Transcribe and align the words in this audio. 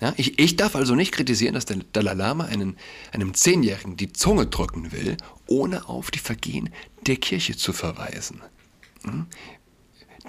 Ja, 0.00 0.12
ich, 0.16 0.38
ich 0.38 0.56
darf 0.56 0.76
also 0.76 0.94
nicht 0.94 1.12
kritisieren, 1.12 1.54
dass 1.54 1.64
der 1.64 1.78
Dalai 1.92 2.14
Lama 2.14 2.44
einen, 2.44 2.76
einem 3.12 3.32
Zehnjährigen 3.32 3.96
die 3.96 4.12
Zunge 4.12 4.46
drücken 4.46 4.92
will, 4.92 5.16
ohne 5.46 5.88
auf 5.88 6.10
die 6.10 6.18
Vergehen 6.18 6.70
der 7.06 7.16
Kirche 7.16 7.56
zu 7.56 7.72
verweisen. 7.72 8.42
Hm? 9.04 9.26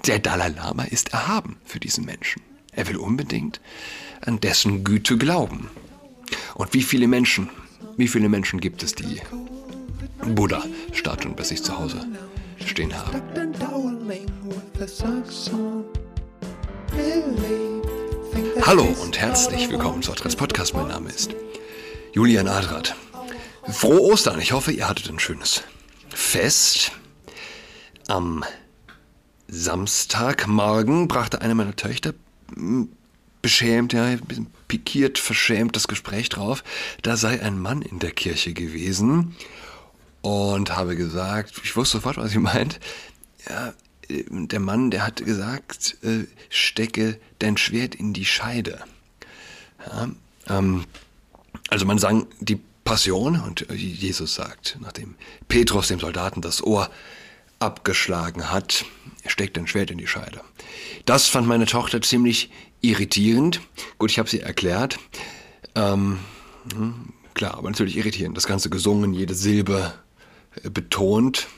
Der 0.06 0.20
Dalai 0.20 0.48
Lama 0.48 0.84
ist 0.84 1.12
erhaben 1.12 1.56
für 1.64 1.80
diesen 1.80 2.04
Menschen. 2.04 2.40
Er 2.72 2.88
will 2.88 2.96
unbedingt 2.96 3.60
an 4.20 4.40
dessen 4.40 4.84
Güte 4.84 5.18
glauben. 5.18 5.68
Und 6.54 6.72
wie 6.72 6.82
viele 6.82 7.06
Menschen, 7.06 7.50
wie 7.96 8.08
viele 8.08 8.28
Menschen 8.28 8.60
gibt 8.60 8.82
es, 8.82 8.94
die 8.94 9.20
Buddha-Statuen 10.24 11.36
bei 11.36 11.42
sich 11.42 11.62
zu 11.62 11.78
Hause 11.78 12.06
stehen 12.64 12.92
haben? 12.96 13.22
Hallo 18.62 18.84
und 18.84 19.18
herzlich 19.18 19.68
willkommen 19.68 20.02
zu 20.02 20.12
Adress 20.12 20.36
Podcast. 20.36 20.74
Mein 20.74 20.88
Name 20.88 21.08
ist 21.08 21.34
Julian 22.12 22.46
Adrat. 22.46 22.94
Frohe 23.68 24.00
Ostern. 24.00 24.40
Ich 24.40 24.52
hoffe, 24.52 24.70
ihr 24.72 24.88
hattet 24.88 25.08
ein 25.08 25.18
schönes 25.18 25.62
Fest. 26.10 26.92
Am 28.06 28.44
Samstagmorgen 29.48 31.08
brachte 31.08 31.40
eine 31.40 31.54
meiner 31.54 31.74
Töchter 31.74 32.14
hm, 32.54 32.90
beschämt, 33.42 33.92
ja, 33.92 34.04
ein 34.04 34.20
bisschen 34.20 34.46
pikiert, 34.68 35.18
verschämt 35.18 35.74
das 35.74 35.88
Gespräch 35.88 36.28
drauf. 36.28 36.62
Da 37.02 37.16
sei 37.16 37.42
ein 37.42 37.58
Mann 37.58 37.82
in 37.82 37.98
der 37.98 38.12
Kirche 38.12 38.52
gewesen 38.52 39.34
und 40.20 40.76
habe 40.76 40.96
gesagt, 40.96 41.60
ich 41.64 41.76
wusste 41.76 41.98
sofort, 41.98 42.18
was 42.18 42.30
sie 42.30 42.38
meint. 42.38 42.78
Ja, 43.48 43.72
der 44.08 44.60
Mann, 44.60 44.90
der 44.90 45.06
hat 45.06 45.24
gesagt, 45.24 45.98
äh, 46.02 46.24
stecke 46.48 47.18
dein 47.38 47.56
Schwert 47.56 47.94
in 47.94 48.12
die 48.12 48.24
Scheide. 48.24 48.80
Ja, 49.86 50.08
ähm, 50.48 50.84
also 51.68 51.84
man 51.84 51.98
sang 51.98 52.26
die 52.40 52.60
Passion 52.84 53.40
und 53.40 53.66
Jesus 53.70 54.34
sagt, 54.34 54.78
nachdem 54.80 55.14
Petrus 55.48 55.88
dem 55.88 56.00
Soldaten 56.00 56.40
das 56.40 56.62
Ohr 56.62 56.90
abgeschlagen 57.58 58.50
hat, 58.50 58.84
steckt 59.26 59.58
ein 59.58 59.66
Schwert 59.66 59.90
in 59.90 59.98
die 59.98 60.06
Scheide. 60.06 60.40
Das 61.04 61.28
fand 61.28 61.46
meine 61.46 61.66
Tochter 61.66 62.00
ziemlich 62.00 62.50
irritierend. 62.80 63.60
Gut, 63.98 64.10
ich 64.10 64.18
habe 64.18 64.30
sie 64.30 64.40
erklärt. 64.40 64.98
Ähm, 65.74 66.18
hm, 66.72 67.12
klar, 67.34 67.58
aber 67.58 67.68
natürlich 67.68 67.96
irritierend. 67.96 68.36
Das 68.36 68.46
Ganze 68.46 68.70
gesungen, 68.70 69.12
jede 69.12 69.34
Silbe 69.34 69.92
äh, 70.62 70.70
betont. 70.70 71.48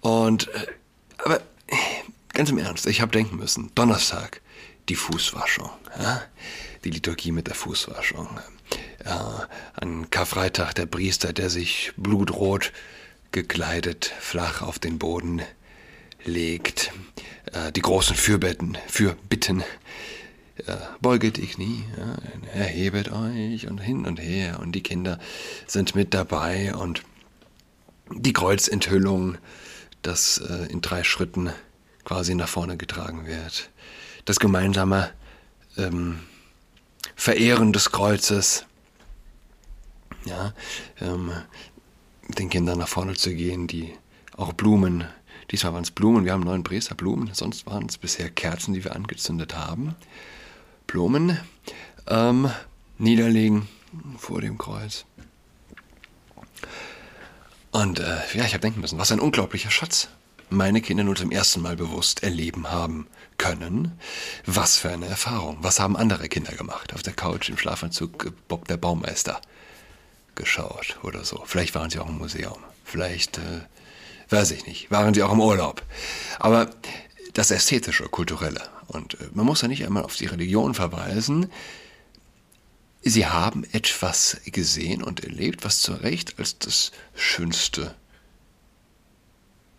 Und, 0.00 0.48
äh, 0.48 0.66
aber 1.24 1.40
ganz 2.32 2.50
im 2.50 2.58
Ernst, 2.58 2.86
ich 2.86 3.00
habe 3.00 3.12
denken 3.12 3.36
müssen, 3.36 3.70
Donnerstag, 3.74 4.40
die 4.88 4.94
Fußwaschung. 4.94 5.70
Ja? 5.98 6.22
Die 6.84 6.90
Liturgie 6.90 7.32
mit 7.32 7.46
der 7.46 7.54
Fußwaschung. 7.54 8.28
Ja, 9.04 9.48
an 9.74 10.10
Karfreitag 10.10 10.74
der 10.74 10.86
Priester, 10.86 11.32
der 11.32 11.50
sich 11.50 11.92
blutrot 11.96 12.72
gekleidet 13.32 14.12
flach 14.20 14.62
auf 14.62 14.78
den 14.78 14.98
Boden 14.98 15.42
legt. 16.24 16.92
Äh, 17.52 17.72
die 17.72 17.82
großen 17.82 18.16
Fürbetten, 18.16 18.78
Fürbitten. 18.88 19.62
Äh, 20.66 20.76
beuget 21.00 21.36
die 21.36 21.46
Knie, 21.46 21.84
ja, 21.96 22.16
erhebet 22.52 23.12
euch 23.12 23.68
und 23.68 23.78
hin 23.78 24.06
und 24.06 24.18
her 24.18 24.58
und 24.60 24.72
die 24.72 24.82
Kinder 24.82 25.20
sind 25.68 25.94
mit 25.94 26.14
dabei 26.14 26.74
und 26.74 27.02
die 28.10 28.32
Kreuzenthüllung, 28.32 29.38
das 30.02 30.38
äh, 30.38 30.70
in 30.70 30.80
drei 30.80 31.04
Schritten 31.04 31.50
quasi 32.04 32.34
nach 32.34 32.48
vorne 32.48 32.76
getragen 32.76 33.26
wird. 33.26 33.70
Das 34.24 34.38
gemeinsame 34.38 35.10
ähm, 35.76 36.20
Verehren 37.14 37.72
des 37.72 37.90
Kreuzes, 37.90 38.64
ja, 40.24 40.52
ähm, 41.00 41.32
den 42.28 42.50
Kindern 42.50 42.78
nach 42.78 42.88
vorne 42.88 43.14
zu 43.14 43.34
gehen, 43.34 43.66
die 43.66 43.94
auch 44.36 44.52
Blumen, 44.52 45.04
diesmal 45.50 45.72
waren 45.74 45.82
es 45.82 45.90
Blumen, 45.90 46.24
wir 46.24 46.32
haben 46.32 46.42
neun 46.42 46.62
Bresler 46.62 46.96
Blumen, 46.96 47.30
sonst 47.32 47.66
waren 47.66 47.86
es 47.86 47.98
bisher 47.98 48.30
Kerzen, 48.30 48.74
die 48.74 48.84
wir 48.84 48.94
angezündet 48.94 49.56
haben. 49.56 49.96
Blumen 50.86 51.38
ähm, 52.06 52.50
niederlegen 52.98 53.68
vor 54.16 54.40
dem 54.40 54.58
Kreuz. 54.58 55.04
Und 57.78 58.00
äh, 58.00 58.16
ja, 58.34 58.44
ich 58.44 58.54
habe 58.54 58.58
denken 58.58 58.80
müssen, 58.80 58.98
was 58.98 59.12
ein 59.12 59.20
unglaublicher 59.20 59.70
Schatz 59.70 60.08
meine 60.50 60.80
Kinder 60.80 61.04
nun 61.04 61.14
zum 61.14 61.30
ersten 61.30 61.62
Mal 61.62 61.76
bewusst 61.76 62.24
erleben 62.24 62.72
haben 62.72 63.06
können. 63.36 63.96
Was 64.46 64.78
für 64.78 64.90
eine 64.90 65.06
Erfahrung. 65.06 65.58
Was 65.60 65.78
haben 65.78 65.96
andere 65.96 66.28
Kinder 66.28 66.50
gemacht? 66.56 66.92
Auf 66.92 67.04
der 67.04 67.12
Couch 67.12 67.48
im 67.48 67.56
Schlafanzug 67.56 68.32
Bob 68.48 68.66
der 68.66 68.78
Baumeister 68.78 69.40
geschaut 70.34 70.98
oder 71.04 71.24
so. 71.24 71.44
Vielleicht 71.46 71.76
waren 71.76 71.88
sie 71.88 72.00
auch 72.00 72.08
im 72.08 72.18
Museum. 72.18 72.58
Vielleicht, 72.82 73.38
äh, 73.38 73.60
weiß 74.28 74.50
ich 74.50 74.66
nicht, 74.66 74.90
waren 74.90 75.14
sie 75.14 75.22
auch 75.22 75.32
im 75.32 75.40
Urlaub. 75.40 75.84
Aber 76.40 76.70
das 77.34 77.52
Ästhetische, 77.52 78.08
Kulturelle. 78.08 78.62
Und 78.88 79.14
äh, 79.14 79.28
man 79.34 79.46
muss 79.46 79.62
ja 79.62 79.68
nicht 79.68 79.86
einmal 79.86 80.02
auf 80.02 80.16
die 80.16 80.26
Religion 80.26 80.74
verweisen. 80.74 81.48
Sie 83.02 83.26
haben 83.26 83.64
etwas 83.72 84.38
gesehen 84.46 85.02
und 85.02 85.24
erlebt, 85.24 85.64
was 85.64 85.80
zu 85.80 85.92
Recht 85.94 86.38
als 86.38 86.58
das 86.58 86.92
Schönste, 87.14 87.94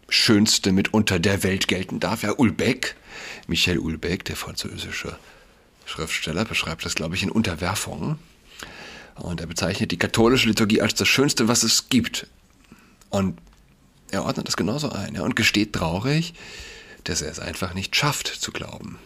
Schönste 0.07 0.71
mitunter 0.71 1.19
der 1.19 1.43
Welt 1.43 1.67
gelten 1.67 1.99
darf. 1.99 2.23
Ja, 2.23 2.33
Ulbeck, 2.37 2.95
Michel 3.47 3.77
Ulbeck, 3.77 4.25
der 4.25 4.35
französische 4.35 5.17
Schriftsteller, 5.85 6.45
beschreibt 6.45 6.85
das, 6.85 6.95
glaube 6.95 7.15
ich, 7.15 7.23
in 7.23 7.29
Unterwerfung. 7.29 8.17
Und 9.15 9.41
er 9.41 9.47
bezeichnet 9.47 9.91
die 9.91 9.97
katholische 9.97 10.47
Liturgie 10.47 10.81
als 10.81 10.95
das 10.95 11.07
Schönste, 11.07 11.47
was 11.47 11.63
es 11.63 11.89
gibt. 11.89 12.27
Und 13.09 13.37
er 14.11 14.23
ordnet 14.23 14.47
das 14.47 14.57
genauso 14.57 14.89
ein 14.91 15.15
ja, 15.15 15.21
und 15.21 15.35
gesteht 15.35 15.73
traurig, 15.73 16.33
dass 17.03 17.21
er 17.21 17.31
es 17.31 17.39
einfach 17.39 17.73
nicht 17.73 17.95
schafft 17.95 18.27
zu 18.27 18.51
glauben. 18.51 18.97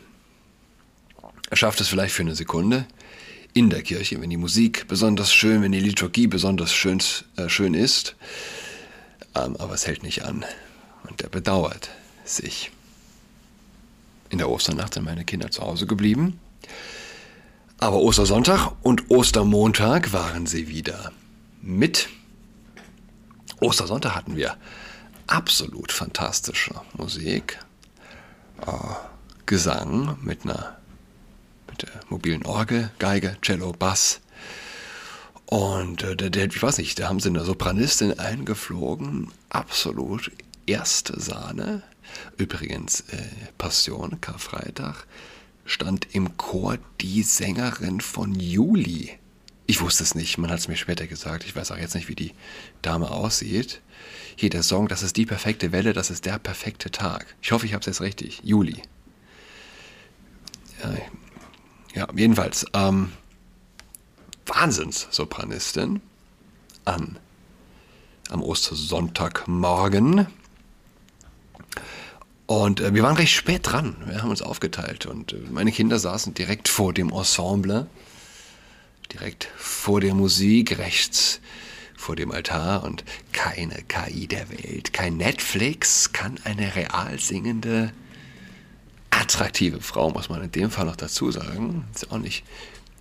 Er 1.49 1.57
schafft 1.57 1.81
es 1.81 1.87
vielleicht 1.87 2.15
für 2.15 2.23
eine 2.23 2.35
Sekunde 2.35 2.85
in 3.53 3.69
der 3.69 3.83
Kirche, 3.83 4.19
wenn 4.21 4.29
die 4.29 4.37
Musik 4.37 4.87
besonders 4.87 5.33
schön, 5.33 5.61
wenn 5.61 5.71
die 5.71 5.79
Liturgie 5.79 6.27
besonders 6.27 6.73
schön, 6.73 7.01
äh, 7.37 7.49
schön 7.49 7.73
ist, 7.73 8.15
ähm, 9.35 9.55
aber 9.57 9.73
es 9.73 9.87
hält 9.87 10.03
nicht 10.03 10.23
an. 10.23 10.45
Und 11.09 11.21
er 11.21 11.29
bedauert 11.29 11.89
sich. 12.25 12.71
In 14.29 14.37
der 14.37 14.49
Osternacht 14.49 14.93
sind 14.93 15.03
meine 15.03 15.25
Kinder 15.25 15.51
zu 15.51 15.61
Hause 15.61 15.85
geblieben 15.85 16.39
aber 17.83 17.97
Ostersonntag 17.97 18.71
und 18.81 19.11
Ostermontag 19.11 20.13
waren 20.13 20.45
sie 20.45 20.69
wieder 20.69 21.11
mit. 21.61 22.07
Ostersonntag 23.59 24.15
hatten 24.15 24.37
wir 24.37 24.55
absolut 25.27 25.91
fantastische 25.91 26.73
Musik, 26.97 27.59
äh, 28.65 28.71
Gesang 29.45 30.17
mit 30.21 30.45
einer 30.45 30.77
mit 31.73 31.83
der 31.83 32.01
mobilen 32.09 32.45
Orgel, 32.45 32.91
Geige, 32.99 33.35
Cello, 33.41 33.71
Bass. 33.71 34.21
Und 35.47 36.03
äh, 36.03 36.15
der, 36.15 36.29
der, 36.29 36.45
ich 36.45 36.61
weiß 36.61 36.77
nicht, 36.77 36.99
da 36.99 37.09
haben 37.09 37.19
sie 37.19 37.29
eine 37.29 37.43
Sopranistin 37.43 38.19
eingeflogen, 38.19 39.31
absolut 39.49 40.31
erste 40.67 41.19
Sahne. 41.19 41.81
Übrigens 42.37 43.01
äh, 43.11 43.23
Passion, 43.57 44.21
Karfreitag 44.21 45.05
stand 45.65 46.13
im 46.13 46.37
Chor 46.37 46.77
die 47.01 47.23
Sängerin 47.23 48.01
von 48.01 48.35
Juli. 48.39 49.11
Ich 49.65 49.81
wusste 49.81 50.03
es 50.03 50.13
nicht, 50.13 50.37
man 50.37 50.51
hat 50.51 50.59
es 50.59 50.67
mir 50.67 50.75
später 50.75 51.07
gesagt. 51.07 51.43
Ich 51.45 51.55
weiß 51.55 51.71
auch 51.71 51.77
jetzt 51.77 51.95
nicht, 51.95 52.09
wie 52.09 52.15
die 52.15 52.33
Dame 52.81 53.09
aussieht. 53.09 53.81
Hier 54.35 54.49
der 54.49 54.61
Song, 54.61 54.87
das 54.87 55.01
ist 55.01 55.17
die 55.17 55.25
perfekte 55.25 55.71
Welle, 55.71 55.93
das 55.93 56.11
ist 56.11 56.25
der 56.25 56.37
perfekte 56.37 56.91
Tag. 56.91 57.25
Ich 57.41 57.51
hoffe, 57.51 57.65
ich 57.65 57.73
habe 57.73 57.79
es 57.79 57.87
jetzt 57.87 58.01
richtig. 58.01 58.41
Juli. 58.43 58.81
Ja, 60.83 60.93
ja 61.93 62.07
jedenfalls. 62.15 62.65
Ähm, 62.73 63.11
Wahnsinns-Sopranistin 64.45 66.01
an 66.85 67.17
am 68.29 68.41
Ostersonntagmorgen 68.41 70.27
und 72.45 72.81
äh, 72.81 72.93
wir 72.93 73.03
waren 73.03 73.15
recht 73.15 73.33
spät 73.33 73.61
dran. 73.63 73.95
Wir 74.05 74.21
haben 74.21 74.29
uns 74.29 74.41
aufgeteilt 74.41 75.05
und 75.05 75.33
äh, 75.33 75.37
meine 75.51 75.71
Kinder 75.71 75.99
saßen 75.99 76.33
direkt 76.33 76.67
vor 76.67 76.93
dem 76.93 77.09
Ensemble, 77.11 77.87
direkt 79.11 79.49
vor 79.55 80.01
der 80.01 80.13
Musik, 80.13 80.77
rechts 80.77 81.39
vor 81.95 82.15
dem 82.15 82.31
Altar 82.31 82.83
und 82.83 83.03
keine 83.31 83.81
KI 83.83 84.27
der 84.27 84.49
Welt, 84.49 84.91
kein 84.91 85.17
Netflix 85.17 86.11
kann 86.11 86.37
eine 86.43 86.75
real 86.75 87.17
singende, 87.17 87.93
attraktive 89.19 89.81
Frau, 89.81 90.09
muss 90.11 90.29
man 90.29 90.43
in 90.43 90.51
dem 90.51 90.71
Fall 90.71 90.85
noch 90.85 90.95
dazu 90.95 91.31
sagen. 91.31 91.85
Ist 91.93 92.11
auch 92.11 92.17
nicht 92.17 92.43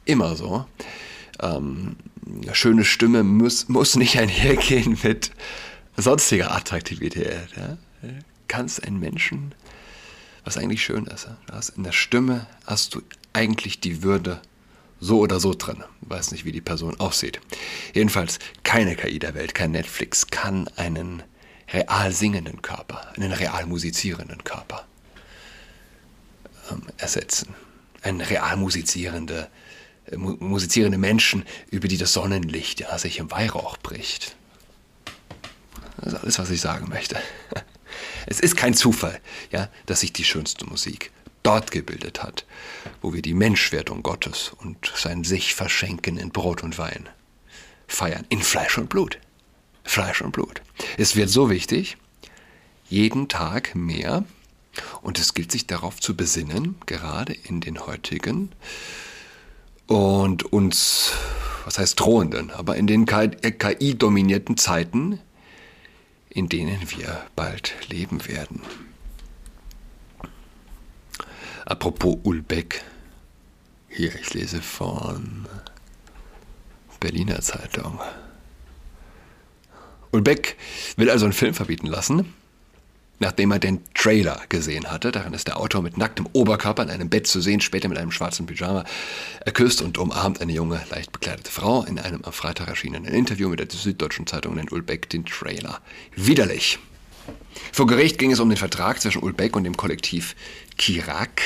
immer 0.05 0.37
so. 0.37 0.67
Ähm, 1.41 1.97
eine 2.43 2.55
schöne 2.55 2.85
Stimme 2.85 3.23
muss, 3.23 3.69
muss 3.69 3.97
nicht 3.97 4.19
einhergehen 4.19 4.99
mit 5.03 5.31
sonstiger 5.97 6.55
Attraktivität. 6.55 7.49
Ja? 7.57 7.79
kannst 8.49 8.85
einen 8.85 9.01
Menschen, 9.01 9.55
was 10.45 10.59
eigentlich 10.59 10.85
schön 10.85 11.07
ist, 11.07 11.29
hast 11.51 11.71
in 11.71 11.85
der 11.85 11.93
Stimme 11.93 12.47
hast 12.67 12.95
du 12.95 13.01
eigentlich 13.33 13.81
die 13.81 14.03
Würde 14.03 14.43
so 15.01 15.21
oder 15.21 15.41
so 15.41 15.55
drin. 15.55 15.83
Weiß 16.03 16.33
nicht, 16.33 16.45
wie 16.45 16.53
die 16.53 16.61
Person 16.61 17.01
aussieht. 17.01 17.41
Jedenfalls, 17.95 18.39
keine 18.63 18.95
KI 18.95 19.19
der 19.19 19.35
Welt, 19.35 19.55
kein 19.55 19.71
Netflix 19.71 20.27
kann 20.27 20.69
einen 20.77 21.23
real 21.73 22.13
singenden 22.13 22.61
Körper, 22.61 23.13
einen 23.17 23.33
real 23.33 23.65
musizierenden 23.67 24.45
Körper 24.45 24.87
ähm, 26.71 26.83
ersetzen. 26.99 27.55
Ein 28.03 28.21
real 28.21 28.57
musizierende, 28.57 29.49
äh, 30.07 30.17
mu 30.17 30.37
musizierende 30.41 30.99
Menschen, 30.99 31.45
über 31.71 31.89
die 31.89 31.99
das 31.99 32.13
Sonnenlicht 32.13 32.81
ja, 32.81 32.99
sich 32.99 33.19
im 33.19 33.31
Weihrauch 33.31 33.77
bricht. 33.79 34.37
Das 35.99 36.13
ist 36.13 36.21
alles, 36.21 36.39
was 36.39 36.51
ich 36.51 36.61
sagen 36.61 36.89
möchte. 36.89 37.17
Es 38.25 38.39
ist 38.39 38.57
kein 38.57 38.73
Zufall, 38.73 39.21
ja, 39.51 39.69
dass 39.87 40.01
sich 40.01 40.13
die 40.13 40.25
schönste 40.25 40.65
Musik 40.65 41.11
dort 41.43 41.73
gebildet 41.73 42.23
hat, 42.23 42.47
wo 43.03 43.13
wir 43.13 43.21
die 43.21 43.35
Menschwerdung 43.35 44.03
Gottes 44.03 44.53
und 44.59 44.93
sein 44.97 45.25
sich 45.25 45.55
verschenken 45.55 46.17
in 46.17 46.31
Brot 46.31 46.63
und 46.63 46.79
Wein 46.79 47.09
feiern, 47.93 48.27
in 48.29 48.43
Fleisch 48.43 48.79
und 48.79 48.89
Blut. 48.89 49.19
Fleisch 49.85 50.23
und 50.23 50.33
Blut. 50.33 50.63
Es 50.97 51.17
wird 51.17 51.29
so 51.29 51.51
wichtig, 51.51 51.97
jeden 52.89 53.29
Tag 53.29 53.75
mehr, 53.75 54.25
und 55.03 55.19
es 55.19 55.35
gilt 55.35 55.53
sich 55.53 55.67
darauf 55.67 56.01
zu 56.01 56.17
besinnen, 56.17 56.77
gerade 56.87 57.33
in 57.33 57.61
den 57.61 57.87
heutigen 57.87 58.53
und 59.87 60.45
uns, 60.53 61.13
was 61.65 61.79
heißt 61.79 62.01
drohenden, 62.01 62.51
aber 62.51 62.77
in 62.77 62.87
den 62.87 63.07
KI-dominierten 63.07 64.57
Zeiten, 64.57 65.19
in 66.31 66.49
denen 66.49 66.91
wir 66.91 67.27
bald 67.37 67.75
leben 67.91 68.27
werden. 68.27 68.63
Apropos 71.67 72.17
Ulbeck, 72.23 72.83
hier, 73.89 74.15
ich 74.15 74.33
lese 74.33 74.63
von 74.63 75.47
Berliner 76.99 77.41
Zeitung. 77.41 78.01
Ulbeck 80.11 80.57
will 80.97 81.11
also 81.11 81.27
einen 81.27 81.33
Film 81.33 81.55
verbieten 81.55 81.87
lassen, 81.87 82.33
nachdem 83.23 83.53
er 83.53 83.59
den 83.59 83.81
Trailer 83.95 84.43
gesehen 84.51 84.91
hatte. 84.91 85.13
Darin 85.13 85.33
ist 85.33 85.47
der 85.47 85.59
Autor 85.59 85.81
mit 85.81 85.97
nacktem 85.97 86.29
Oberkörper 86.33 86.83
in 86.83 86.91
einem 86.91 87.09
Bett 87.09 87.27
zu 87.27 87.41
sehen, 87.41 87.61
später 87.61 87.89
mit 87.89 87.97
einem 87.97 88.13
schwarzen 88.13 88.47
Pyjama. 88.47 88.85
Er 89.41 89.53
küsst 89.53 89.81
und 89.81 89.97
umarmt 89.97 90.41
eine 90.41 90.53
junge, 90.53 90.83
leicht 90.91 91.13
bekleidete 91.13 91.51
Frau. 91.51 91.85
In 91.85 91.99
einem 91.99 92.23
am 92.25 92.33
Freitag 92.33 92.69
erschienenen 92.69 93.15
Interview 93.15 93.49
mit 93.49 93.61
der 93.61 93.69
Süddeutschen 93.71 94.27
Zeitung 94.27 94.57
nennt 94.57 94.73
Ulbeck 94.73 95.09
den 95.09 95.25
Trailer 95.25 95.81
widerlich. 96.15 96.79
Vor 97.73 97.87
Gericht 97.87 98.19
ging 98.19 98.33
es 98.33 98.41
um 98.41 98.49
den 98.49 98.59
Vertrag 98.59 99.01
zwischen 99.01 99.23
Ulbeck 99.23 99.55
und 99.55 99.63
dem 99.65 99.77
Kollektiv 99.77 100.35
Kirak, 100.77 101.41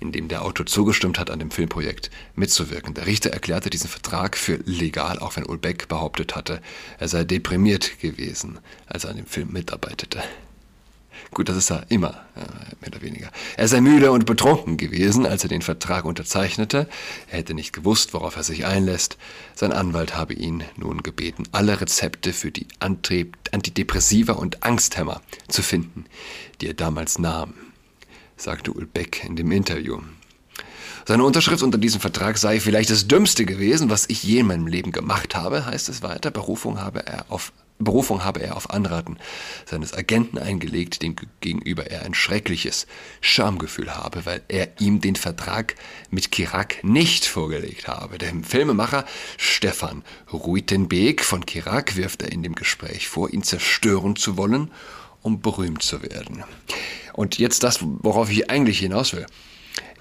in 0.00 0.12
dem 0.12 0.28
der 0.28 0.42
Autor 0.42 0.66
zugestimmt 0.66 1.18
hat, 1.18 1.30
an 1.30 1.38
dem 1.38 1.50
Filmprojekt 1.50 2.10
mitzuwirken. 2.34 2.92
Der 2.92 3.06
Richter 3.06 3.30
erklärte 3.30 3.70
diesen 3.70 3.88
Vertrag 3.88 4.36
für 4.36 4.56
legal, 4.66 5.18
auch 5.18 5.36
wenn 5.36 5.46
Ulbeck 5.46 5.88
behauptet 5.88 6.36
hatte, 6.36 6.60
er 6.98 7.08
sei 7.08 7.24
deprimiert 7.24 8.00
gewesen, 8.00 8.58
als 8.86 9.04
er 9.04 9.10
an 9.10 9.16
dem 9.16 9.26
Film 9.26 9.52
mitarbeitete. 9.52 10.22
Gut, 11.32 11.48
das 11.48 11.56
ist 11.56 11.70
er 11.70 11.86
immer, 11.90 12.24
mehr 12.80 12.90
oder 12.90 13.02
weniger. 13.02 13.30
Er 13.56 13.68
sei 13.68 13.80
müde 13.80 14.12
und 14.12 14.26
betrunken 14.26 14.76
gewesen, 14.76 15.26
als 15.26 15.42
er 15.42 15.48
den 15.48 15.62
Vertrag 15.62 16.04
unterzeichnete. 16.04 16.88
Er 17.30 17.38
hätte 17.38 17.54
nicht 17.54 17.72
gewusst, 17.72 18.14
worauf 18.14 18.36
er 18.36 18.42
sich 18.42 18.64
einlässt. 18.64 19.16
Sein 19.54 19.72
Anwalt 19.72 20.16
habe 20.16 20.34
ihn 20.34 20.64
nun 20.76 21.02
gebeten, 21.02 21.44
alle 21.52 21.80
Rezepte 21.80 22.32
für 22.32 22.50
die 22.50 22.66
Antidepressiva 22.80 24.34
und 24.34 24.62
Angsthämmer 24.62 25.20
zu 25.48 25.62
finden, 25.62 26.04
die 26.60 26.68
er 26.68 26.74
damals 26.74 27.18
nahm, 27.18 27.54
sagte 28.36 28.72
Ulbeck 28.72 29.24
in 29.24 29.36
dem 29.36 29.52
Interview. 29.52 30.00
Seine 31.08 31.22
Unterschrift 31.22 31.62
unter 31.62 31.78
diesem 31.78 32.00
Vertrag 32.00 32.36
sei 32.36 32.58
vielleicht 32.58 32.90
das 32.90 33.06
Dümmste 33.06 33.46
gewesen, 33.46 33.90
was 33.90 34.08
ich 34.08 34.24
je 34.24 34.40
in 34.40 34.46
meinem 34.46 34.66
Leben 34.66 34.90
gemacht 34.90 35.36
habe, 35.36 35.64
heißt 35.64 35.88
es 35.88 36.02
weiter. 36.02 36.32
Berufung 36.32 36.80
habe 36.80 37.06
er 37.06 37.26
auf 37.28 37.52
Berufung 37.78 38.24
habe 38.24 38.42
er 38.42 38.56
auf 38.56 38.70
Anraten 38.70 39.18
seines 39.66 39.92
Agenten 39.92 40.38
eingelegt, 40.38 41.02
dem 41.02 41.16
gegenüber 41.40 41.90
er 41.90 42.02
ein 42.02 42.14
schreckliches 42.14 42.86
Schamgefühl 43.20 43.94
habe, 43.94 44.24
weil 44.24 44.42
er 44.48 44.80
ihm 44.80 45.00
den 45.00 45.16
Vertrag 45.16 45.74
mit 46.10 46.32
Kirak 46.32 46.82
nicht 46.82 47.26
vorgelegt 47.26 47.88
habe. 47.88 48.18
Dem 48.18 48.44
Filmemacher 48.44 49.04
Stefan 49.36 50.04
Ruitenbeek 50.32 51.22
von 51.22 51.44
Kirak 51.44 51.96
wirft 51.96 52.22
er 52.22 52.32
in 52.32 52.42
dem 52.42 52.54
Gespräch 52.54 53.08
vor, 53.08 53.30
ihn 53.30 53.42
zerstören 53.42 54.16
zu 54.16 54.36
wollen, 54.36 54.70
um 55.22 55.40
berühmt 55.40 55.82
zu 55.82 56.02
werden. 56.02 56.44
Und 57.12 57.38
jetzt 57.38 57.62
das, 57.62 57.80
worauf 57.82 58.30
ich 58.30 58.50
eigentlich 58.50 58.78
hinaus 58.78 59.12
will. 59.12 59.26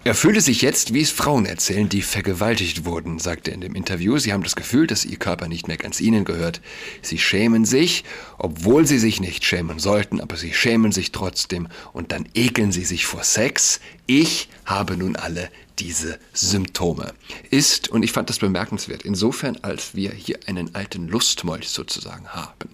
Er 0.06 0.13
fühle 0.13 0.40
sich 0.40 0.62
jetzt, 0.62 0.94
wie 0.94 1.02
es 1.02 1.10
Frauen 1.10 1.48
erzählen, 1.48 1.90
die 1.90 2.04
vergewaltigt 2.04 2.86
wurden, 2.86 3.18
sagte 3.18 3.50
er 3.50 3.56
in 3.56 3.62
dem 3.62 3.74
Interview. 3.74 4.19
Sie 4.19 4.34
haben 4.34 4.44
das 4.44 4.56
Gefühl, 4.56 4.86
dass 4.86 5.04
ihr 5.04 5.18
Körper 5.18 5.48
nicht 5.48 5.68
mehr 5.68 5.78
ganz 5.78 6.00
ihnen 6.00 6.25
gehört. 6.25 6.62
Sie 7.02 7.18
schämen 7.18 7.66
sich, 7.66 8.04
obwohl 8.38 8.86
sie 8.86 9.00
sich 9.00 9.19
nicht 9.19 9.44
schämen 9.44 9.80
sollten, 9.80 10.22
aber 10.22 10.38
sie 10.38 10.54
schämen 10.54 10.92
sich 10.92 11.12
trotzdem 11.12 11.69
und 11.92 12.12
dann 12.12 12.30
ekeln 12.36 12.72
sie 12.72 12.86
sich 12.86 13.07
vor 13.07 13.24
Sex. 13.24 13.80
Ich 14.06 14.48
habe 14.63 14.96
nun 14.96 15.16
alle 15.16 15.50
diese 15.80 16.19
Symptome. 16.34 17.16
Ist, 17.50 17.90
und 17.90 18.04
ich 18.04 18.12
fand 18.12 18.30
das 18.30 18.38
bemerkenswert, 18.38 19.01
insofern, 19.01 19.58
als 19.63 19.96
wir 19.96 20.12
hier 20.12 20.38
einen 20.46 20.75
alten 20.75 21.08
Lustmolch 21.08 21.69
sozusagen 21.69 22.28
haben. 22.28 22.69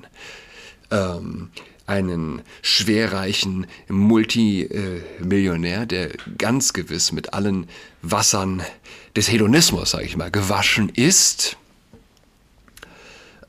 Ähm, 0.91 1.49
einen 1.85 2.41
schwerreichen 2.61 3.67
Multimillionär, 3.87 5.85
der 5.85 6.09
ganz 6.37 6.73
gewiss 6.73 7.11
mit 7.11 7.33
allen 7.33 7.67
Wassern 8.01 8.63
des 9.15 9.31
Hedonismus, 9.31 9.91
sage 9.91 10.05
ich 10.05 10.17
mal, 10.17 10.31
gewaschen 10.31 10.89
ist. 10.89 11.57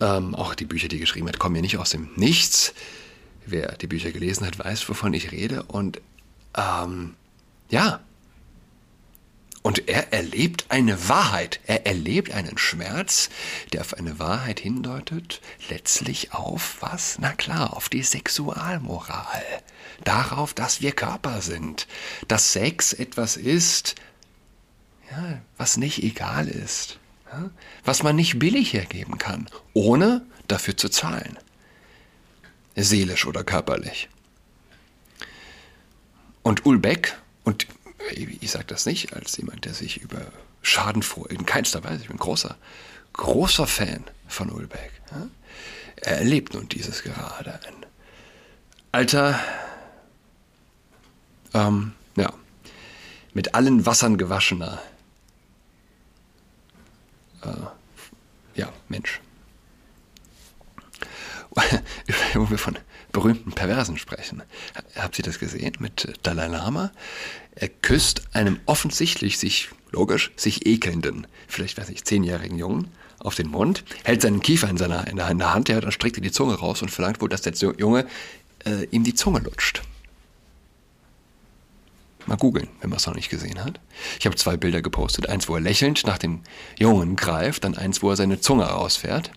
Ähm, 0.01 0.35
auch 0.35 0.55
die 0.55 0.65
Bücher, 0.65 0.89
die 0.89 0.97
er 0.97 1.01
geschrieben 1.01 1.29
hat, 1.29 1.39
kommen 1.39 1.57
ja 1.57 1.63
nicht 1.63 1.79
aus 1.79 1.91
dem 1.91 2.09
Nichts. 2.17 2.75
Wer 3.47 3.73
die 3.77 3.87
Bücher 3.87 4.11
gelesen 4.11 4.47
hat, 4.47 4.59
weiß, 4.59 4.89
wovon 4.89 5.15
ich 5.15 5.33
rede. 5.33 5.63
Und 5.65 6.01
ähm, 6.57 7.15
ja, 7.71 8.01
und 9.63 9.89
er 9.89 10.13
erlebt 10.13 10.67
eine 10.71 11.09
Wahrheit, 11.09 11.61
er 11.67 11.87
erlebt 11.87 12.33
einen 12.33 12.59
Schmerz, 12.59 13.31
der 13.73 13.83
auf 13.83 13.95
eine 13.95 14.19
Wahrheit 14.19 14.59
hindeutet, 14.59 15.41
letztlich 15.71 16.35
auf 16.35 16.79
was? 16.81 17.19
Na 17.21 17.33
klar, 17.33 17.77
auf 17.77 17.89
die 17.89 18.03
Sexualmoral. 18.03 19.45
Darauf, 20.05 20.53
dass 20.53 20.81
wir 20.81 20.93
Körper 20.93 21.41
sind, 21.43 21.87
dass 22.27 22.53
Sex 22.53 22.93
etwas 22.93 23.37
ist, 23.37 23.95
ja, 25.13 25.41
was 25.57 25.77
nicht 25.77 26.03
egal 26.03 26.49
ist, 26.49 26.99
ja, 27.31 27.51
was 27.85 28.03
man 28.03 28.17
nicht 28.17 28.41
billig 28.41 28.73
hergeben 28.73 29.19
kann, 29.19 29.49
ohne 29.75 30.27
dafür 30.49 30.77
zu 30.77 30.89
zahlen. 30.89 31.39
Seelisch 32.75 33.27
oder 33.27 33.45
körperlich. 33.45 34.09
Und 36.43 36.67
Ulbeck, 36.67 37.17
und 37.45 37.67
ich 38.11 38.51
sage 38.51 38.67
das 38.67 38.87
nicht 38.87 39.15
als 39.15 39.37
jemand, 39.37 39.65
der 39.65 39.75
sich 39.75 39.99
über 40.01 40.21
Schaden 40.63 41.03
vor, 41.03 41.31
in 41.31 41.47
keinster 41.47 41.83
Weise, 41.85 42.03
ich 42.03 42.09
bin 42.09 42.17
großer, 42.17 42.57
großer 43.13 43.67
Fan 43.67 44.05
von 44.29 44.51
Ulbeck. 44.51 44.93
Ja? 45.11 45.29
Er 45.97 46.19
erlebt 46.19 46.55
nun 46.55 46.69
dieses 46.69 47.03
gerade. 47.03 47.55
Ein 47.67 47.87
alter, 48.93 49.39
ähm, 51.55 51.93
ja, 52.17 52.33
mit 53.35 53.55
allen 53.55 53.87
Wassern 53.87 54.19
gewaschener, 54.19 54.83
äh, 57.43 58.59
ja, 58.59 58.73
Mensch. 58.89 59.21
Wo 62.35 62.49
wir 62.49 62.59
von 62.59 62.79
berühmten 63.13 63.53
Perversen 63.53 63.99
sprechen. 63.99 64.43
Habt 64.97 65.19
ihr 65.19 65.25
das 65.25 65.39
gesehen 65.39 65.75
mit 65.79 66.19
Dalai 66.23 66.49
Lama? 66.49 66.91
Er 67.55 67.69
küsst 67.69 68.23
einem 68.33 68.59
offensichtlich 68.67 69.39
sich, 69.39 69.69
logisch, 69.91 70.33
sich 70.37 70.67
ekelnden, 70.67 71.27
vielleicht 71.49 71.79
weiß 71.79 71.91
ich, 71.91 72.05
zehnjährigen 72.05 72.59
Jungen 72.59 72.89
auf 73.19 73.35
den 73.35 73.49
Mund, 73.49 73.85
hält 74.05 74.23
seinen 74.23 74.41
Kiefer 74.41 74.69
in, 74.69 74.79
seiner, 74.79 75.07
in, 75.07 75.17
der, 75.17 75.55
Hand, 75.55 75.69
ja, 75.69 75.81
dann 75.81 75.93
streckt 75.93 76.17
er 76.17 76.23
die 76.23 76.33
Zunge 76.33 76.55
raus 76.55 76.83
und 76.83 76.91
verlangt 76.91 77.21
wohl, 77.21 77.29
dass 77.29 77.43
der 77.43 77.53
Junge 77.53 78.07
äh, 78.65 78.85
ihm 78.91 79.05
die 79.05 79.15
Zunge 79.15 79.41
lutscht. 79.41 79.83
Mal 82.27 82.37
googeln, 82.37 82.69
wenn 82.81 82.91
man 82.91 82.99
es 82.99 83.07
noch 83.07 83.15
nicht 83.15 83.31
gesehen 83.31 83.65
hat. 83.65 83.81
Ich 84.19 84.27
habe 84.27 84.37
zwei 84.37 84.57
Bilder 84.57 84.81
gepostet. 84.81 85.29
Eins, 85.29 85.49
wo 85.49 85.57
er 85.57 85.61
lächelnd 85.61 86.07
nach 86.07 86.19
dem 86.19 86.41
Jungen 86.79 87.17
greift, 87.17 87.65
dann 87.65 87.77
eins, 87.77 88.03
wo 88.03 88.11
er 88.11 88.17
seine 88.17 88.41
Zunge 88.41 88.65
rausfährt. 88.65 89.33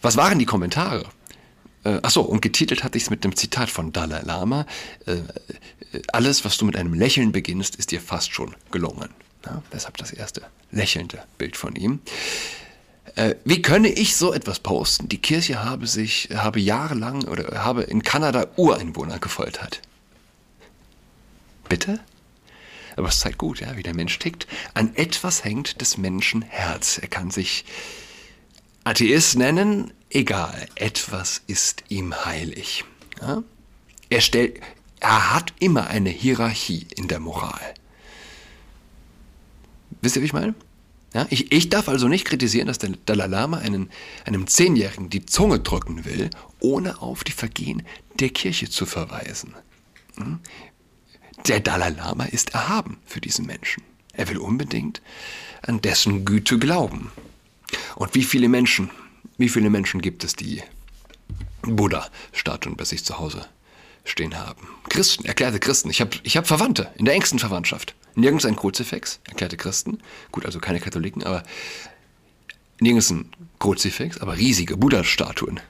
Was 0.00 0.16
waren 0.16 0.38
die 0.38 0.46
Kommentare? 0.46 1.04
Äh, 1.84 2.00
achso, 2.02 2.22
und 2.22 2.40
getitelt 2.40 2.82
hatte 2.82 2.98
ich 2.98 3.04
es 3.04 3.10
mit 3.10 3.24
dem 3.24 3.36
Zitat 3.36 3.70
von 3.70 3.92
Dalai 3.92 4.22
Lama. 4.22 4.66
Äh, 5.06 5.12
äh, 5.12 6.02
alles, 6.12 6.44
was 6.44 6.56
du 6.56 6.64
mit 6.64 6.76
einem 6.76 6.94
Lächeln 6.94 7.32
beginnst, 7.32 7.76
ist 7.76 7.90
dir 7.90 8.00
fast 8.00 8.32
schon 8.32 8.54
gelungen. 8.70 9.10
Ja, 9.44 9.62
deshalb 9.72 9.98
das 9.98 10.12
erste 10.12 10.42
lächelnde 10.70 11.22
Bild 11.38 11.56
von 11.56 11.76
ihm. 11.76 12.00
Äh, 13.16 13.36
wie 13.44 13.62
könne 13.62 13.88
ich 13.88 14.16
so 14.16 14.32
etwas 14.32 14.58
posten? 14.58 15.08
Die 15.08 15.20
Kirche 15.20 15.62
habe 15.62 15.86
sich, 15.86 16.30
habe 16.34 16.58
jahrelang 16.58 17.24
oder 17.24 17.62
habe 17.64 17.82
in 17.82 18.02
Kanada 18.02 18.46
Ureinwohner 18.56 19.18
gefoltert. 19.18 19.82
Bitte? 21.68 22.00
Aber 22.96 23.08
es 23.08 23.20
zeigt 23.20 23.38
gut, 23.38 23.60
ja, 23.60 23.76
wie 23.76 23.82
der 23.82 23.94
Mensch 23.94 24.18
tickt. 24.18 24.46
An 24.72 24.94
etwas 24.94 25.44
hängt 25.44 25.80
des 25.80 25.98
Menschen 25.98 26.42
Herz. 26.42 26.98
Er 26.98 27.08
kann 27.08 27.30
sich 27.30 27.64
Atheist 28.84 29.36
nennen, 29.36 29.92
egal. 30.14 30.68
Etwas 30.76 31.42
ist 31.46 31.84
ihm 31.88 32.14
heilig. 32.24 32.84
Ja? 33.20 33.42
Er, 34.08 34.20
stellt, 34.20 34.60
er 35.00 35.34
hat 35.34 35.52
immer 35.58 35.88
eine 35.88 36.10
Hierarchie 36.10 36.86
in 36.96 37.08
der 37.08 37.20
Moral. 37.20 37.74
Wisst 40.00 40.16
ihr, 40.16 40.22
wie 40.22 40.26
ich 40.26 40.32
meine? 40.32 40.54
Ja, 41.14 41.26
ich, 41.30 41.52
ich 41.52 41.68
darf 41.68 41.88
also 41.88 42.08
nicht 42.08 42.24
kritisieren, 42.24 42.66
dass 42.66 42.78
der 42.78 42.90
Dalai 43.06 43.26
Lama 43.26 43.58
einen, 43.58 43.88
einem 44.24 44.48
Zehnjährigen 44.48 45.10
die 45.10 45.24
Zunge 45.24 45.60
drücken 45.60 46.04
will, 46.04 46.28
ohne 46.58 47.00
auf 47.00 47.22
die 47.22 47.32
Vergehen 47.32 47.84
der 48.18 48.30
Kirche 48.30 48.68
zu 48.68 48.84
verweisen. 48.84 49.54
Hm? 50.16 50.40
Der 51.46 51.60
Dalai 51.60 51.90
Lama 51.90 52.24
ist 52.24 52.54
erhaben 52.54 52.98
für 53.06 53.20
diesen 53.20 53.46
Menschen. 53.46 53.84
Er 54.12 54.28
will 54.28 54.38
unbedingt 54.38 55.02
an 55.62 55.80
dessen 55.80 56.24
Güte 56.24 56.58
glauben. 56.58 57.12
Und 57.96 58.14
wie 58.14 58.24
viele 58.24 58.48
Menschen, 58.48 58.90
wie 59.36 59.48
viele 59.48 59.70
Menschen 59.70 60.00
gibt 60.00 60.24
es, 60.24 60.34
die 60.34 60.62
Buddha-Statuen 61.62 62.76
bei 62.76 62.84
sich 62.84 63.04
zu 63.04 63.18
Hause 63.18 63.46
stehen 64.04 64.38
haben? 64.38 64.68
Christen, 64.88 65.24
erklärte 65.24 65.60
Christen. 65.60 65.90
Ich 65.90 66.00
habe 66.00 66.16
ich 66.22 66.36
hab 66.36 66.46
Verwandte 66.46 66.90
in 66.96 67.04
der 67.04 67.14
engsten 67.14 67.38
Verwandtschaft. 67.38 67.94
Nirgends 68.14 68.44
ein 68.44 68.56
Kruzifix, 68.56 69.20
erklärte 69.26 69.56
Christen. 69.56 69.98
Gut, 70.30 70.46
also 70.46 70.60
keine 70.60 70.80
Katholiken, 70.80 71.24
aber 71.24 71.42
nirgends 72.80 73.10
ein 73.10 73.30
Kruzifix, 73.58 74.18
aber 74.18 74.36
riesige 74.36 74.76
Buddha-Statuen. 74.76 75.60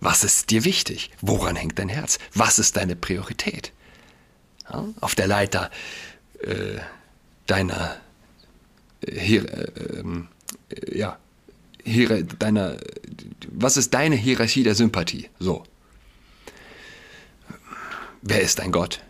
Was 0.00 0.24
ist 0.24 0.50
dir 0.50 0.64
wichtig? 0.64 1.10
Woran 1.20 1.56
hängt 1.56 1.78
dein 1.78 1.88
Herz? 1.88 2.18
Was 2.34 2.58
ist 2.58 2.76
deine 2.76 2.96
Priorität? 2.96 3.72
Ja, 4.68 4.86
auf 5.00 5.14
der 5.14 5.26
Leiter 5.26 5.70
äh, 6.42 6.78
deiner 7.46 7.96
äh, 9.02 9.18
hier, 9.18 9.44
äh, 9.52 9.98
ähm, 9.98 10.28
ja, 10.92 11.18
hier, 11.90 12.24
deiner, 12.24 12.76
was 13.48 13.76
ist 13.76 13.92
deine 13.94 14.16
Hierarchie 14.16 14.62
der 14.62 14.74
Sympathie? 14.74 15.28
So. 15.38 15.64
Wer 18.22 18.40
ist 18.40 18.58
dein 18.58 18.72
Gott? 18.72 19.00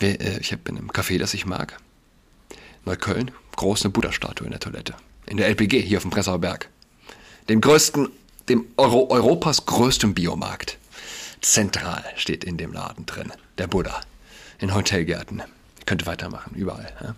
Äh, 0.00 0.38
ich 0.40 0.56
bin 0.58 0.76
im 0.76 0.90
Café, 0.90 1.18
das 1.18 1.34
ich 1.34 1.46
mag. 1.46 1.78
Neukölln, 2.84 3.30
große 3.56 3.90
Buddha-Statue 3.90 4.46
in 4.46 4.50
der 4.50 4.60
Toilette. 4.60 4.94
In 5.26 5.36
der 5.36 5.48
LPG, 5.48 5.80
hier 5.80 5.98
auf 5.98 6.02
dem 6.02 6.10
Pressauer 6.10 6.38
Berg. 6.38 6.68
Dem 7.48 7.60
größten, 7.60 8.08
dem 8.48 8.66
Euro 8.76 9.08
Europas 9.10 9.66
größten 9.66 10.14
Biomarkt. 10.14 10.78
Zentral 11.40 12.04
steht 12.16 12.44
in 12.44 12.56
dem 12.56 12.72
Laden 12.72 13.06
drin. 13.06 13.32
Der 13.58 13.66
Buddha. 13.66 14.00
In 14.58 14.74
Hotelgärten. 14.74 15.42
Ich 15.78 15.86
könnte 15.86 16.06
weitermachen, 16.06 16.54
überall. 16.54 16.92
Ja. 17.00 17.14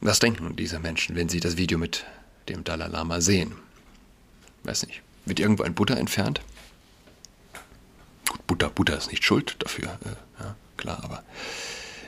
Was 0.00 0.18
denken 0.18 0.54
diese 0.56 0.78
Menschen, 0.78 1.16
wenn 1.16 1.30
sie 1.30 1.40
das 1.40 1.56
Video 1.56 1.78
mit 1.78 2.04
dem 2.48 2.64
Dalai 2.64 2.88
Lama 2.88 3.20
sehen? 3.20 3.54
Weiß 4.62 4.86
nicht. 4.86 5.02
Wird 5.24 5.40
irgendwo 5.40 5.62
ein 5.62 5.74
Buddha 5.74 5.94
entfernt? 5.94 6.40
Gut, 8.28 8.46
Buddha, 8.46 8.68
Buddha 8.68 8.94
ist 8.94 9.10
nicht 9.10 9.24
schuld 9.24 9.56
dafür. 9.58 9.98
Äh, 10.04 10.42
ja 10.42 10.56
klar, 10.76 11.02
aber 11.02 11.22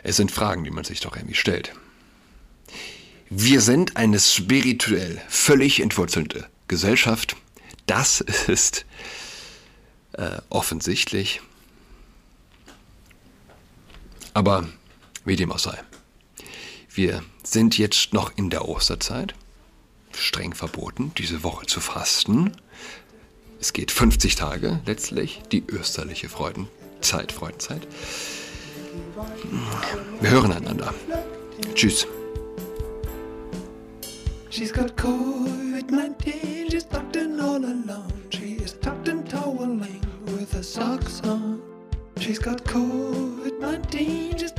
es 0.02 0.16
sind 0.16 0.30
Fragen, 0.30 0.64
die 0.64 0.70
man 0.70 0.84
sich 0.84 1.00
doch 1.00 1.16
irgendwie 1.16 1.34
stellt. 1.34 1.72
Wir 3.28 3.60
sind 3.60 3.96
eine 3.96 4.20
spirituell 4.20 5.20
völlig 5.28 5.80
entwurzelte 5.80 6.48
Gesellschaft. 6.68 7.36
Das 7.86 8.20
ist 8.46 8.86
äh, 10.12 10.38
offensichtlich. 10.48 11.40
Aber 14.32 14.68
wie 15.24 15.36
dem 15.36 15.50
auch 15.50 15.58
sei. 15.58 15.78
Wir 16.90 17.22
sind 17.42 17.78
jetzt 17.78 18.12
noch 18.12 18.36
in 18.36 18.50
der 18.50 18.68
Osterzeit. 18.68 19.34
Streng 20.16 20.54
verboten, 20.54 21.12
diese 21.18 21.42
Woche 21.42 21.66
zu 21.66 21.80
fasten. 21.80 22.52
Es 23.60 23.72
geht 23.72 23.90
50 23.90 24.34
Tage 24.34 24.80
letztlich, 24.86 25.42
die 25.52 25.64
österliche 25.68 26.28
Freudenzeit, 26.28 27.32
Freudenzeit. 27.32 27.86
Wir 30.20 30.30
hören 30.30 30.52
einander. 30.52 30.94
Tschüss. 31.74 32.06
She's 34.50 34.72
got 34.72 34.96
COVID-19, 34.96 36.70
she's 36.70 36.84
tucked 36.88 37.16
in 37.16 37.38
all 37.38 37.62
alone. 37.62 38.10
She 38.30 38.54
is 38.54 38.72
tucked 38.80 39.08
in 39.08 39.22
toweling 39.24 40.00
with 40.24 40.50
her 40.54 40.62
socks 40.62 41.20
on. 41.24 41.60
She's 42.18 42.38
got 42.38 42.64
COVID-19, 42.64 44.38
she's 44.38 44.52